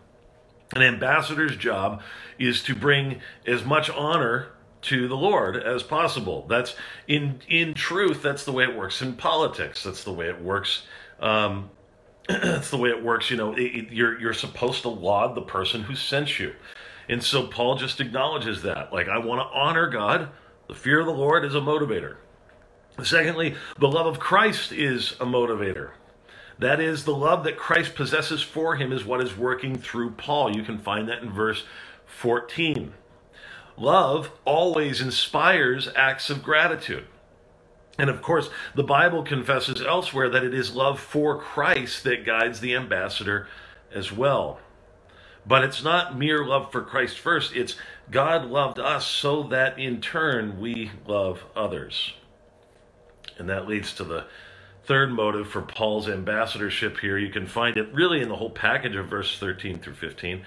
An 0.74 0.82
ambassador's 0.82 1.56
job 1.56 2.02
is 2.38 2.62
to 2.62 2.74
bring 2.74 3.20
as 3.46 3.64
much 3.64 3.90
honor 3.90 4.48
to 4.82 5.08
the 5.08 5.16
Lord 5.16 5.56
as 5.56 5.82
possible. 5.82 6.46
That's 6.48 6.74
in 7.06 7.40
in 7.48 7.74
truth. 7.74 8.22
That's 8.22 8.44
the 8.44 8.52
way 8.52 8.64
it 8.64 8.76
works 8.76 9.02
in 9.02 9.14
politics. 9.14 9.84
That's 9.84 10.04
the 10.04 10.12
way 10.12 10.28
it 10.28 10.40
works. 10.40 10.82
Um, 11.20 11.70
that's 12.28 12.70
the 12.70 12.76
way 12.78 12.90
it 12.90 13.02
works. 13.02 13.30
You 13.30 13.36
know, 13.36 13.52
it, 13.54 13.62
it, 13.62 13.92
you're 13.92 14.20
you're 14.20 14.34
supposed 14.34 14.82
to 14.82 14.88
laud 14.88 15.34
the 15.34 15.42
person 15.42 15.82
who 15.82 15.94
sent 15.94 16.38
you. 16.38 16.54
And 17.08 17.22
so 17.22 17.46
Paul 17.46 17.76
just 17.76 18.00
acknowledges 18.00 18.62
that. 18.62 18.92
Like, 18.92 19.08
I 19.08 19.18
want 19.18 19.40
to 19.40 19.58
honor 19.58 19.88
God. 19.88 20.30
The 20.68 20.74
fear 20.74 21.00
of 21.00 21.06
the 21.06 21.12
Lord 21.12 21.44
is 21.44 21.54
a 21.54 21.60
motivator. 21.60 22.16
Secondly, 23.02 23.56
the 23.78 23.88
love 23.88 24.06
of 24.06 24.20
Christ 24.20 24.72
is 24.72 25.12
a 25.12 25.26
motivator. 25.26 25.90
That 26.58 26.80
is, 26.80 27.04
the 27.04 27.14
love 27.14 27.44
that 27.44 27.56
Christ 27.56 27.94
possesses 27.94 28.42
for 28.42 28.76
him 28.76 28.92
is 28.92 29.04
what 29.04 29.20
is 29.20 29.36
working 29.36 29.76
through 29.76 30.12
Paul. 30.12 30.54
You 30.54 30.62
can 30.62 30.78
find 30.78 31.08
that 31.08 31.22
in 31.22 31.32
verse 31.32 31.64
14. 32.06 32.92
Love 33.76 34.30
always 34.44 35.00
inspires 35.00 35.88
acts 35.96 36.30
of 36.30 36.42
gratitude. 36.42 37.06
And 37.98 38.08
of 38.08 38.22
course, 38.22 38.48
the 38.74 38.82
Bible 38.82 39.22
confesses 39.22 39.82
elsewhere 39.82 40.28
that 40.30 40.44
it 40.44 40.54
is 40.54 40.74
love 40.74 40.98
for 40.98 41.38
Christ 41.38 42.04
that 42.04 42.24
guides 42.24 42.60
the 42.60 42.74
ambassador 42.74 43.48
as 43.94 44.10
well. 44.10 44.60
But 45.46 45.64
it's 45.64 45.82
not 45.82 46.16
mere 46.16 46.44
love 46.44 46.70
for 46.70 46.82
Christ 46.82 47.18
first, 47.18 47.54
it's 47.54 47.76
God 48.10 48.46
loved 48.46 48.78
us 48.78 49.06
so 49.06 49.42
that 49.44 49.78
in 49.78 50.00
turn 50.00 50.60
we 50.60 50.92
love 51.06 51.44
others. 51.56 52.14
And 53.38 53.48
that 53.48 53.66
leads 53.66 53.92
to 53.94 54.04
the 54.04 54.26
third 54.84 55.10
motive 55.10 55.48
for 55.48 55.62
Paul's 55.62 56.08
ambassadorship 56.08 56.98
here. 56.98 57.18
You 57.18 57.30
can 57.30 57.46
find 57.46 57.76
it 57.76 57.92
really 57.92 58.20
in 58.20 58.28
the 58.28 58.36
whole 58.36 58.50
package 58.50 58.94
of 58.94 59.06
verse 59.08 59.38
13 59.38 59.78
through 59.78 59.94
15, 59.94 60.44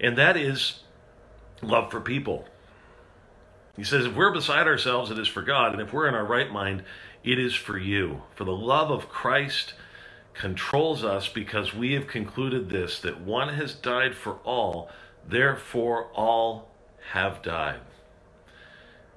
and 0.00 0.16
that 0.16 0.36
is 0.36 0.80
love 1.62 1.90
for 1.90 2.00
people. 2.00 2.46
He 3.76 3.84
says, 3.84 4.06
if 4.06 4.14
we're 4.14 4.32
beside 4.32 4.66
ourselves, 4.66 5.10
it 5.10 5.18
is 5.18 5.28
for 5.28 5.42
God, 5.42 5.72
and 5.72 5.80
if 5.80 5.92
we're 5.92 6.08
in 6.08 6.14
our 6.14 6.24
right 6.24 6.50
mind, 6.50 6.84
it 7.22 7.38
is 7.38 7.54
for 7.54 7.78
you. 7.78 8.22
For 8.34 8.44
the 8.44 8.52
love 8.52 8.90
of 8.90 9.08
Christ 9.08 9.74
controls 10.34 11.04
us 11.04 11.28
because 11.28 11.74
we 11.74 11.92
have 11.92 12.06
concluded 12.06 12.70
this 12.70 12.98
that 13.00 13.20
one 13.20 13.54
has 13.54 13.74
died 13.74 14.14
for 14.14 14.34
all, 14.44 14.90
therefore 15.26 16.06
all 16.14 16.70
have 17.12 17.42
died. 17.42 17.80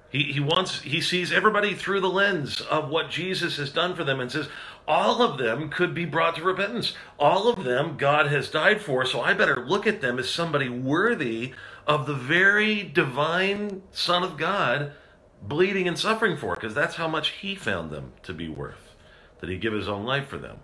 He, 0.09 0.33
he 0.33 0.39
wants 0.39 0.81
he 0.81 1.01
sees 1.01 1.31
everybody 1.31 1.73
through 1.73 2.01
the 2.01 2.09
lens 2.09 2.61
of 2.61 2.87
what 2.89 3.09
Jesus 3.09 3.57
has 3.57 3.71
done 3.71 3.95
for 3.95 4.03
them 4.03 4.19
and 4.19 4.31
says 4.31 4.47
all 4.87 5.23
of 5.23 5.39
them 5.39 5.69
could 5.69 5.95
be 5.95 6.05
brought 6.05 6.35
to 6.35 6.43
repentance. 6.43 6.93
All 7.17 7.47
of 7.47 7.63
them 7.63 7.97
God 7.97 8.27
has 8.27 8.49
died 8.49 8.81
for, 8.81 9.05
so 9.05 9.21
I 9.21 9.33
better 9.33 9.65
look 9.65 9.87
at 9.87 10.01
them 10.01 10.19
as 10.19 10.29
somebody 10.29 10.69
worthy 10.69 11.53
of 11.85 12.05
the 12.05 12.13
very 12.13 12.83
divine 12.83 13.81
Son 13.91 14.23
of 14.23 14.37
God 14.37 14.93
bleeding 15.41 15.87
and 15.87 15.99
suffering 15.99 16.37
for, 16.37 16.55
because 16.55 16.73
that's 16.73 16.95
how 16.95 17.07
much 17.07 17.29
he 17.29 17.55
found 17.55 17.91
them 17.91 18.13
to 18.23 18.33
be 18.33 18.47
worth, 18.47 18.95
that 19.39 19.49
he 19.49 19.57
give 19.57 19.73
his 19.73 19.89
own 19.89 20.05
life 20.05 20.27
for 20.27 20.37
them. 20.37 20.59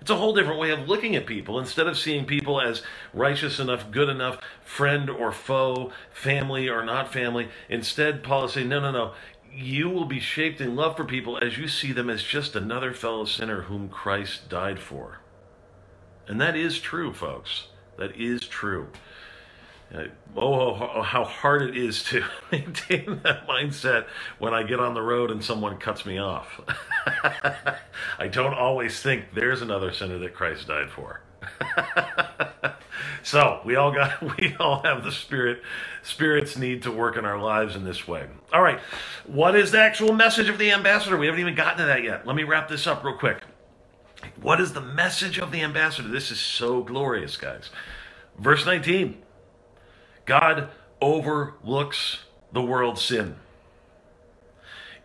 It's 0.00 0.10
a 0.10 0.16
whole 0.16 0.34
different 0.34 0.60
way 0.60 0.70
of 0.70 0.88
looking 0.88 1.16
at 1.16 1.26
people. 1.26 1.58
Instead 1.58 1.88
of 1.88 1.98
seeing 1.98 2.24
people 2.24 2.60
as 2.60 2.82
righteous 3.12 3.58
enough, 3.58 3.90
good 3.90 4.08
enough, 4.08 4.38
friend 4.64 5.10
or 5.10 5.32
foe, 5.32 5.90
family 6.10 6.68
or 6.68 6.84
not 6.84 7.12
family, 7.12 7.48
instead, 7.68 8.22
Paul 8.22 8.44
is 8.44 8.52
saying, 8.52 8.68
no, 8.68 8.80
no, 8.80 8.92
no. 8.92 9.14
You 9.52 9.88
will 9.88 10.04
be 10.04 10.20
shaped 10.20 10.60
in 10.60 10.76
love 10.76 10.96
for 10.96 11.04
people 11.04 11.38
as 11.38 11.58
you 11.58 11.66
see 11.66 11.90
them 11.90 12.08
as 12.10 12.22
just 12.22 12.54
another 12.54 12.92
fellow 12.92 13.24
sinner 13.24 13.62
whom 13.62 13.88
Christ 13.88 14.48
died 14.48 14.78
for. 14.78 15.18
And 16.28 16.40
that 16.40 16.54
is 16.54 16.78
true, 16.78 17.12
folks. 17.12 17.68
That 17.96 18.14
is 18.14 18.46
true. 18.46 18.88
Uh, 19.94 20.04
oh, 20.36 21.02
how 21.02 21.24
hard 21.24 21.62
it 21.62 21.76
is 21.76 22.02
to 22.04 22.22
maintain 22.52 23.20
that 23.22 23.46
mindset 23.46 24.06
when 24.38 24.52
I 24.52 24.62
get 24.62 24.80
on 24.80 24.94
the 24.94 25.00
road 25.02 25.30
and 25.30 25.42
someone 25.42 25.78
cuts 25.78 26.04
me 26.04 26.18
off. 26.18 26.60
I 28.18 28.28
don't 28.28 28.54
always 28.54 29.00
think 29.00 29.32
there's 29.34 29.62
another 29.62 29.92
sinner 29.92 30.18
that 30.18 30.34
Christ 30.34 30.68
died 30.68 30.90
for. 30.90 31.22
so 33.22 33.60
we 33.64 33.76
all 33.76 33.92
got 33.92 34.20
we 34.38 34.54
all 34.58 34.82
have 34.82 35.04
the 35.04 35.12
spirit 35.12 35.62
spirits 36.02 36.56
need 36.56 36.82
to 36.82 36.90
work 36.90 37.16
in 37.16 37.24
our 37.24 37.40
lives 37.40 37.76
in 37.76 37.84
this 37.84 38.08
way. 38.08 38.26
All 38.52 38.60
right 38.60 38.80
what 39.26 39.54
is 39.54 39.70
the 39.70 39.80
actual 39.80 40.12
message 40.12 40.48
of 40.48 40.58
the 40.58 40.72
ambassador? 40.72 41.16
We 41.16 41.26
haven't 41.26 41.40
even 41.40 41.54
gotten 41.54 41.78
to 41.78 41.84
that 41.84 42.02
yet. 42.02 42.26
Let 42.26 42.34
me 42.34 42.42
wrap 42.42 42.68
this 42.68 42.86
up 42.86 43.04
real 43.04 43.16
quick. 43.16 43.42
What 44.40 44.60
is 44.60 44.72
the 44.72 44.80
message 44.80 45.38
of 45.38 45.52
the 45.52 45.62
ambassador? 45.62 46.08
This 46.08 46.30
is 46.32 46.40
so 46.40 46.82
glorious 46.82 47.36
guys. 47.36 47.70
Verse 48.38 48.66
19 48.66 49.22
God 50.28 50.68
overlooks 51.00 52.18
the 52.52 52.62
world's 52.62 53.02
sin. 53.02 53.36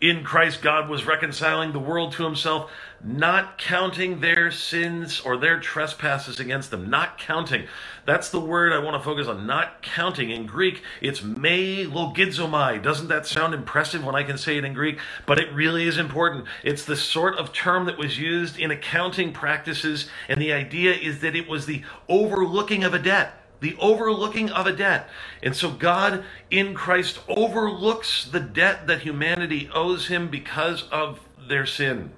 In 0.01 0.25
Christ, 0.25 0.62
God 0.62 0.89
was 0.89 1.06
reconciling 1.06 1.72
the 1.72 1.80
world 1.80 2.12
to 2.13 2.25
himself, 2.25 2.70
not 3.01 3.58
counting 3.58 4.20
their 4.20 4.51
sins 4.51 5.22
or 5.22 5.38
their 5.38 5.62
trespasses 5.62 6.42
against 6.42 6.72
them. 6.72 6.89
Not 6.89 7.18
counting. 7.18 7.68
That's 8.06 8.30
the 8.30 8.39
word 8.42 8.74
I 8.74 8.80
want 8.80 8.98
to 8.98 9.03
focus 9.03 9.30
on. 9.30 9.48
Not 9.48 9.82
counting. 9.82 10.30
In 10.30 10.46
Greek, 10.46 10.82
it's 11.00 11.24
me 11.24 11.86
logizomai. 11.86 12.84
Doesn't 12.84 13.08
that 13.08 13.25
sound 13.25 13.53
impressive 13.53 14.03
when 14.03 14.15
I 14.15 14.24
can 14.24 14.38
say 14.38 14.58
it 14.58 14.65
in 14.65 14.74
Greek? 14.74 15.00
But 15.25 15.39
it 15.39 15.53
really 15.53 15.88
is 15.88 15.98
important. 15.98 16.48
It's 16.65 16.84
the 16.84 16.98
sort 16.98 17.38
of 17.38 17.53
term 17.53 17.86
that 17.86 17.98
was 17.98 18.20
used 18.20 18.60
in 18.60 18.72
accounting 18.72 19.32
practices, 19.32 20.10
and 20.27 20.42
the 20.42 20.51
idea 20.51 20.92
is 20.92 21.22
that 21.22 21.34
it 21.34 21.48
was 21.48 21.65
the 21.65 21.82
overlooking 22.10 22.84
of 22.84 22.94
a 22.94 23.00
debt 23.00 23.39
the 23.63 23.75
overlooking 23.79 24.50
of 24.50 24.67
a 24.67 24.74
debt. 24.74 25.10
And 25.41 25.55
so 25.55 25.72
God 25.72 26.25
in 26.51 26.74
Christ 26.74 27.20
overlooks 27.29 28.25
the 28.25 28.41
debt 28.41 28.88
that 28.88 29.01
humanity 29.01 29.70
owes 29.74 30.08
him 30.08 30.27
because 30.27 30.84
of 30.91 31.22
their 31.48 31.65
sin. 31.65 32.12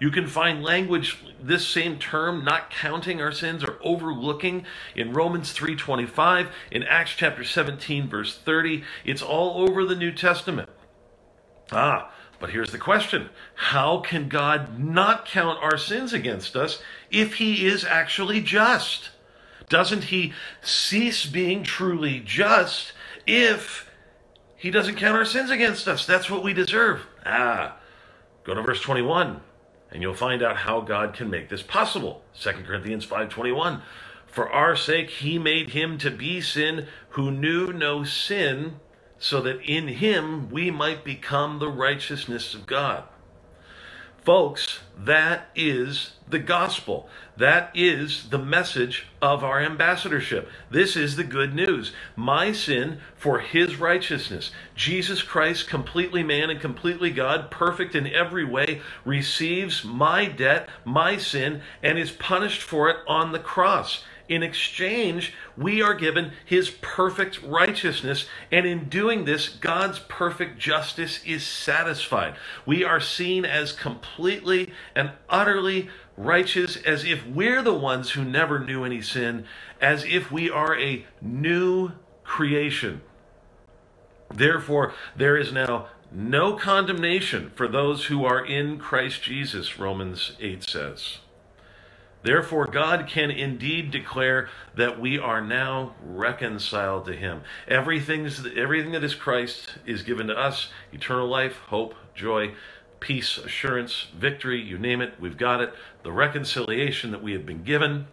You 0.00 0.12
can 0.12 0.28
find 0.28 0.62
language 0.62 1.18
this 1.42 1.66
same 1.66 1.98
term 1.98 2.44
not 2.44 2.70
counting 2.70 3.20
our 3.20 3.32
sins 3.32 3.64
or 3.64 3.78
overlooking 3.82 4.66
in 4.94 5.12
Romans 5.12 5.52
3:25, 5.52 6.48
in 6.70 6.84
Acts 6.84 7.14
chapter 7.16 7.42
17 7.42 8.08
verse 8.08 8.36
30. 8.36 8.84
It's 9.04 9.22
all 9.22 9.68
over 9.68 9.84
the 9.84 9.96
New 9.96 10.12
Testament. 10.12 10.68
Ah, 11.72 12.12
but 12.38 12.50
here's 12.50 12.70
the 12.70 12.78
question. 12.78 13.30
How 13.54 13.98
can 13.98 14.28
God 14.28 14.78
not 14.78 15.26
count 15.26 15.58
our 15.60 15.76
sins 15.76 16.12
against 16.12 16.54
us 16.54 16.80
if 17.10 17.34
he 17.34 17.66
is 17.66 17.84
actually 17.84 18.40
just? 18.40 19.10
Doesn't 19.68 20.04
he 20.04 20.32
cease 20.62 21.26
being 21.26 21.62
truly 21.62 22.20
just 22.20 22.92
if 23.26 23.90
he 24.56 24.70
doesn't 24.70 24.96
count 24.96 25.16
our 25.16 25.24
sins 25.24 25.50
against 25.50 25.88
us? 25.88 26.06
That's 26.06 26.30
what 26.30 26.42
we 26.42 26.52
deserve. 26.52 27.06
Ah, 27.24 27.76
go 28.44 28.54
to 28.54 28.62
verse 28.62 28.80
21 28.80 29.40
and 29.94 30.02
you'll 30.02 30.12
find 30.12 30.42
out 30.42 30.56
how 30.58 30.80
God 30.80 31.14
can 31.14 31.30
make 31.30 31.48
this 31.48 31.62
possible. 31.62 32.22
2 32.34 32.64
Corinthians 32.66 33.06
5:21 33.06 33.80
For 34.26 34.50
our 34.50 34.74
sake 34.76 35.08
he 35.08 35.38
made 35.38 35.70
him 35.70 35.96
to 35.98 36.10
be 36.10 36.40
sin 36.40 36.88
who 37.10 37.30
knew 37.30 37.72
no 37.72 38.02
sin 38.02 38.80
so 39.18 39.40
that 39.40 39.62
in 39.62 39.88
him 39.88 40.50
we 40.50 40.70
might 40.70 41.04
become 41.04 41.58
the 41.58 41.68
righteousness 41.68 42.52
of 42.54 42.66
God. 42.66 43.04
Folks, 44.24 44.78
that 44.98 45.50
is 45.54 46.12
the 46.30 46.38
gospel. 46.38 47.10
That 47.36 47.70
is 47.74 48.30
the 48.30 48.38
message 48.38 49.06
of 49.20 49.44
our 49.44 49.60
ambassadorship. 49.60 50.48
This 50.70 50.96
is 50.96 51.16
the 51.16 51.24
good 51.24 51.54
news. 51.54 51.92
My 52.16 52.50
sin 52.52 53.00
for 53.16 53.40
his 53.40 53.76
righteousness. 53.76 54.50
Jesus 54.74 55.22
Christ, 55.22 55.68
completely 55.68 56.22
man 56.22 56.48
and 56.48 56.58
completely 56.58 57.10
God, 57.10 57.50
perfect 57.50 57.94
in 57.94 58.06
every 58.06 58.46
way, 58.46 58.80
receives 59.04 59.84
my 59.84 60.24
debt, 60.24 60.70
my 60.86 61.18
sin, 61.18 61.60
and 61.82 61.98
is 61.98 62.10
punished 62.10 62.62
for 62.62 62.88
it 62.88 62.96
on 63.06 63.32
the 63.32 63.38
cross. 63.38 64.04
In 64.26 64.42
exchange, 64.42 65.34
we 65.56 65.82
are 65.82 65.94
given 65.94 66.32
his 66.46 66.70
perfect 66.70 67.42
righteousness, 67.42 68.26
and 68.50 68.64
in 68.64 68.88
doing 68.88 69.26
this, 69.26 69.48
God's 69.48 69.98
perfect 69.98 70.58
justice 70.58 71.22
is 71.24 71.44
satisfied. 71.44 72.36
We 72.64 72.84
are 72.84 73.00
seen 73.00 73.44
as 73.44 73.72
completely 73.72 74.72
and 74.96 75.10
utterly 75.28 75.90
righteous, 76.16 76.76
as 76.76 77.04
if 77.04 77.26
we're 77.26 77.62
the 77.62 77.74
ones 77.74 78.12
who 78.12 78.24
never 78.24 78.58
knew 78.58 78.84
any 78.84 79.02
sin, 79.02 79.44
as 79.80 80.04
if 80.04 80.32
we 80.32 80.48
are 80.48 80.78
a 80.78 81.04
new 81.20 81.92
creation. 82.22 83.02
Therefore, 84.32 84.94
there 85.14 85.36
is 85.36 85.52
now 85.52 85.88
no 86.10 86.54
condemnation 86.54 87.50
for 87.54 87.68
those 87.68 88.06
who 88.06 88.24
are 88.24 88.44
in 88.44 88.78
Christ 88.78 89.22
Jesus, 89.22 89.78
Romans 89.78 90.32
8 90.40 90.62
says. 90.64 91.18
Therefore, 92.24 92.66
God 92.66 93.06
can 93.06 93.30
indeed 93.30 93.90
declare 93.90 94.48
that 94.74 94.98
we 94.98 95.18
are 95.18 95.42
now 95.42 95.94
reconciled 96.02 97.04
to 97.04 97.12
Him. 97.12 97.42
Everything, 97.68 98.26
everything 98.56 98.92
that 98.92 99.04
is 99.04 99.14
Christ 99.14 99.74
is 99.84 100.02
given 100.02 100.28
to 100.28 100.34
us 100.34 100.70
eternal 100.90 101.28
life, 101.28 101.58
hope, 101.66 101.94
joy, 102.14 102.54
peace, 102.98 103.36
assurance, 103.36 104.06
victory, 104.16 104.58
you 104.58 104.78
name 104.78 105.02
it, 105.02 105.12
we've 105.20 105.36
got 105.36 105.60
it. 105.60 105.74
The 106.02 106.12
reconciliation 106.12 107.10
that 107.10 107.22
we 107.22 107.32
have 107.32 107.44
been 107.44 107.62
given 107.62 108.06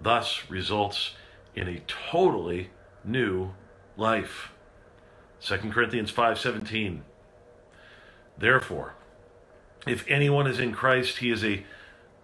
thus 0.00 0.48
results 0.48 1.16
in 1.56 1.66
a 1.66 1.80
totally 1.88 2.70
new 3.04 3.50
life. 3.96 4.52
2 5.40 5.72
Corinthians 5.72 6.12
5:17 6.12 7.00
Therefore 8.38 8.94
if 9.86 10.04
anyone 10.08 10.46
is 10.46 10.60
in 10.60 10.72
Christ 10.72 11.18
he 11.18 11.30
is 11.30 11.44
a 11.44 11.64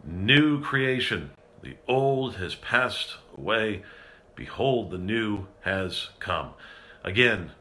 new 0.07 0.61
creation. 0.61 1.31
The 1.62 1.77
old 1.88 2.37
has 2.37 2.55
passed 2.55 3.17
away. 3.37 3.83
Behold, 4.37 4.90
the 4.90 4.99
new 4.99 5.47
has 5.62 6.09
come. 6.19 6.51
Again, 7.03 7.53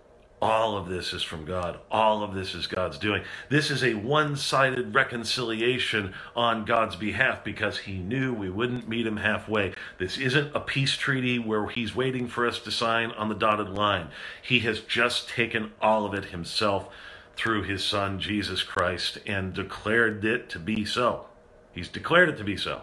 all 0.43 0.75
of 0.75 0.89
this 0.89 1.13
is 1.13 1.23
from 1.23 1.45
God. 1.45 1.79
All 1.89 2.21
of 2.21 2.35
this 2.35 2.53
is 2.53 2.67
God's 2.67 2.97
doing. 2.97 3.23
This 3.47 3.71
is 3.71 3.81
a 3.81 3.93
one 3.93 4.35
sided 4.35 4.93
reconciliation 4.93 6.13
on 6.35 6.65
God's 6.65 6.97
behalf 6.97 7.45
because 7.45 7.77
He 7.77 7.93
knew 7.93 8.33
we 8.33 8.49
wouldn't 8.49 8.89
meet 8.89 9.07
Him 9.07 9.15
halfway. 9.15 9.73
This 9.99 10.17
isn't 10.17 10.53
a 10.53 10.59
peace 10.59 10.97
treaty 10.97 11.39
where 11.39 11.67
He's 11.67 11.95
waiting 11.95 12.27
for 12.27 12.45
us 12.45 12.59
to 12.59 12.71
sign 12.71 13.11
on 13.11 13.29
the 13.29 13.35
dotted 13.35 13.69
line. 13.69 14.09
He 14.41 14.59
has 14.59 14.81
just 14.81 15.29
taken 15.29 15.71
all 15.81 16.05
of 16.05 16.13
it 16.13 16.25
Himself 16.25 16.89
through 17.37 17.63
His 17.63 17.81
Son, 17.81 18.19
Jesus 18.19 18.63
Christ, 18.63 19.19
and 19.25 19.53
declared 19.53 20.25
it 20.25 20.49
to 20.49 20.59
be 20.59 20.83
so. 20.83 21.27
He's 21.73 21.89
declared 21.89 22.29
it 22.29 22.37
to 22.37 22.43
be 22.43 22.55
so. 22.55 22.81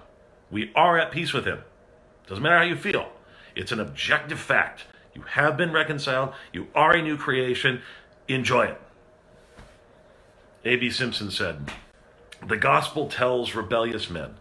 We 0.50 0.72
are 0.74 0.98
at 0.98 1.12
peace 1.12 1.32
with 1.32 1.44
him. 1.46 1.60
Doesn't 2.26 2.42
matter 2.42 2.58
how 2.58 2.64
you 2.64 2.76
feel, 2.76 3.10
it's 3.54 3.72
an 3.72 3.80
objective 3.80 4.38
fact. 4.38 4.84
You 5.14 5.22
have 5.22 5.56
been 5.56 5.72
reconciled, 5.72 6.34
you 6.52 6.68
are 6.74 6.92
a 6.92 7.02
new 7.02 7.16
creation. 7.16 7.82
Enjoy 8.28 8.66
it. 8.66 8.80
A.B. 10.64 10.90
Simpson 10.90 11.30
said, 11.30 11.72
The 12.46 12.56
gospel 12.56 13.08
tells 13.08 13.54
rebellious 13.54 14.08
men 14.08 14.36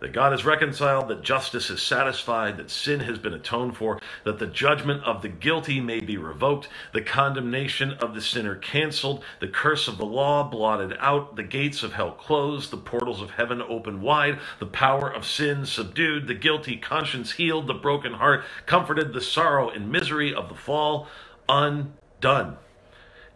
that 0.00 0.12
God 0.12 0.32
is 0.32 0.44
reconciled, 0.44 1.08
that 1.08 1.22
justice 1.22 1.70
is 1.70 1.82
satisfied, 1.82 2.56
that 2.56 2.70
sin 2.70 3.00
has 3.00 3.18
been 3.18 3.32
atoned 3.32 3.76
for, 3.76 4.00
that 4.24 4.38
the 4.38 4.46
judgment 4.46 5.02
of 5.04 5.22
the 5.22 5.28
guilty 5.28 5.80
may 5.80 6.00
be 6.00 6.16
revoked, 6.16 6.68
the 6.92 7.02
condemnation 7.02 7.92
of 7.92 8.14
the 8.14 8.20
sinner 8.20 8.54
canceled, 8.54 9.24
the 9.40 9.48
curse 9.48 9.88
of 9.88 9.98
the 9.98 10.06
law 10.06 10.48
blotted 10.48 10.96
out, 11.00 11.36
the 11.36 11.42
gates 11.42 11.82
of 11.82 11.92
hell 11.92 12.12
closed, 12.12 12.70
the 12.70 12.76
portals 12.76 13.20
of 13.20 13.30
heaven 13.30 13.60
opened 13.60 14.00
wide, 14.00 14.38
the 14.60 14.66
power 14.66 15.12
of 15.12 15.26
sin 15.26 15.66
subdued, 15.66 16.26
the 16.26 16.34
guilty 16.34 16.76
conscience 16.76 17.32
healed, 17.32 17.66
the 17.66 17.74
broken 17.74 18.14
heart 18.14 18.44
comforted, 18.66 19.12
the 19.12 19.20
sorrow 19.20 19.68
and 19.68 19.90
misery 19.90 20.32
of 20.34 20.48
the 20.48 20.54
fall 20.54 21.08
undone. 21.48 22.56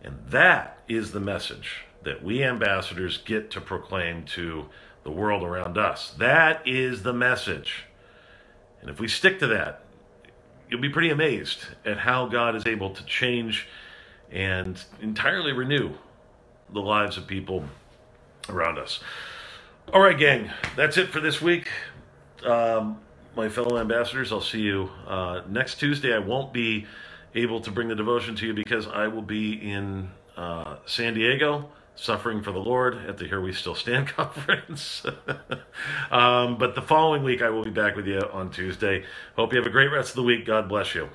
And 0.02 0.18
that 0.28 0.78
is 0.88 1.12
the 1.12 1.20
message 1.20 1.84
that 2.02 2.22
we 2.22 2.42
ambassadors 2.42 3.18
get 3.18 3.50
to 3.52 3.60
proclaim 3.60 4.24
to 4.24 4.66
the 5.04 5.10
world 5.10 5.42
around 5.42 5.78
us. 5.78 6.14
That 6.18 6.66
is 6.66 7.02
the 7.02 7.12
message. 7.12 7.84
And 8.80 8.90
if 8.90 9.00
we 9.00 9.08
stick 9.08 9.38
to 9.40 9.46
that, 9.48 9.84
you'll 10.68 10.80
be 10.80 10.88
pretty 10.88 11.10
amazed 11.10 11.66
at 11.84 11.98
how 11.98 12.26
God 12.26 12.56
is 12.56 12.66
able 12.66 12.90
to 12.90 13.04
change 13.04 13.68
and 14.30 14.82
entirely 15.00 15.52
renew 15.52 15.92
the 16.72 16.80
lives 16.80 17.16
of 17.16 17.26
people 17.26 17.64
around 18.48 18.78
us. 18.78 19.00
All 19.92 20.00
right, 20.00 20.18
gang, 20.18 20.50
that's 20.76 20.96
it 20.96 21.08
for 21.08 21.20
this 21.20 21.42
week. 21.42 21.68
um, 22.46 22.98
my 23.36 23.48
fellow 23.48 23.78
ambassadors, 23.78 24.32
I'll 24.32 24.40
see 24.40 24.60
you 24.60 24.90
uh, 25.06 25.42
next 25.48 25.76
Tuesday. 25.76 26.14
I 26.14 26.18
won't 26.18 26.52
be 26.52 26.86
able 27.34 27.60
to 27.60 27.70
bring 27.70 27.88
the 27.88 27.94
devotion 27.94 28.36
to 28.36 28.46
you 28.46 28.54
because 28.54 28.86
I 28.86 29.06
will 29.08 29.22
be 29.22 29.54
in 29.54 30.10
uh, 30.36 30.76
San 30.86 31.14
Diego 31.14 31.70
suffering 31.94 32.42
for 32.42 32.52
the 32.52 32.58
Lord 32.58 32.96
at 33.06 33.18
the 33.18 33.26
Here 33.26 33.40
We 33.40 33.52
Still 33.52 33.74
Stand 33.74 34.08
conference. 34.16 35.04
um, 36.10 36.58
but 36.58 36.74
the 36.74 36.82
following 36.82 37.22
week, 37.22 37.42
I 37.42 37.50
will 37.50 37.64
be 37.64 37.70
back 37.70 37.96
with 37.96 38.06
you 38.06 38.20
on 38.32 38.50
Tuesday. 38.50 39.04
Hope 39.36 39.52
you 39.52 39.58
have 39.58 39.66
a 39.66 39.70
great 39.70 39.90
rest 39.92 40.10
of 40.10 40.16
the 40.16 40.22
week. 40.22 40.46
God 40.46 40.68
bless 40.68 40.94
you. 40.94 41.08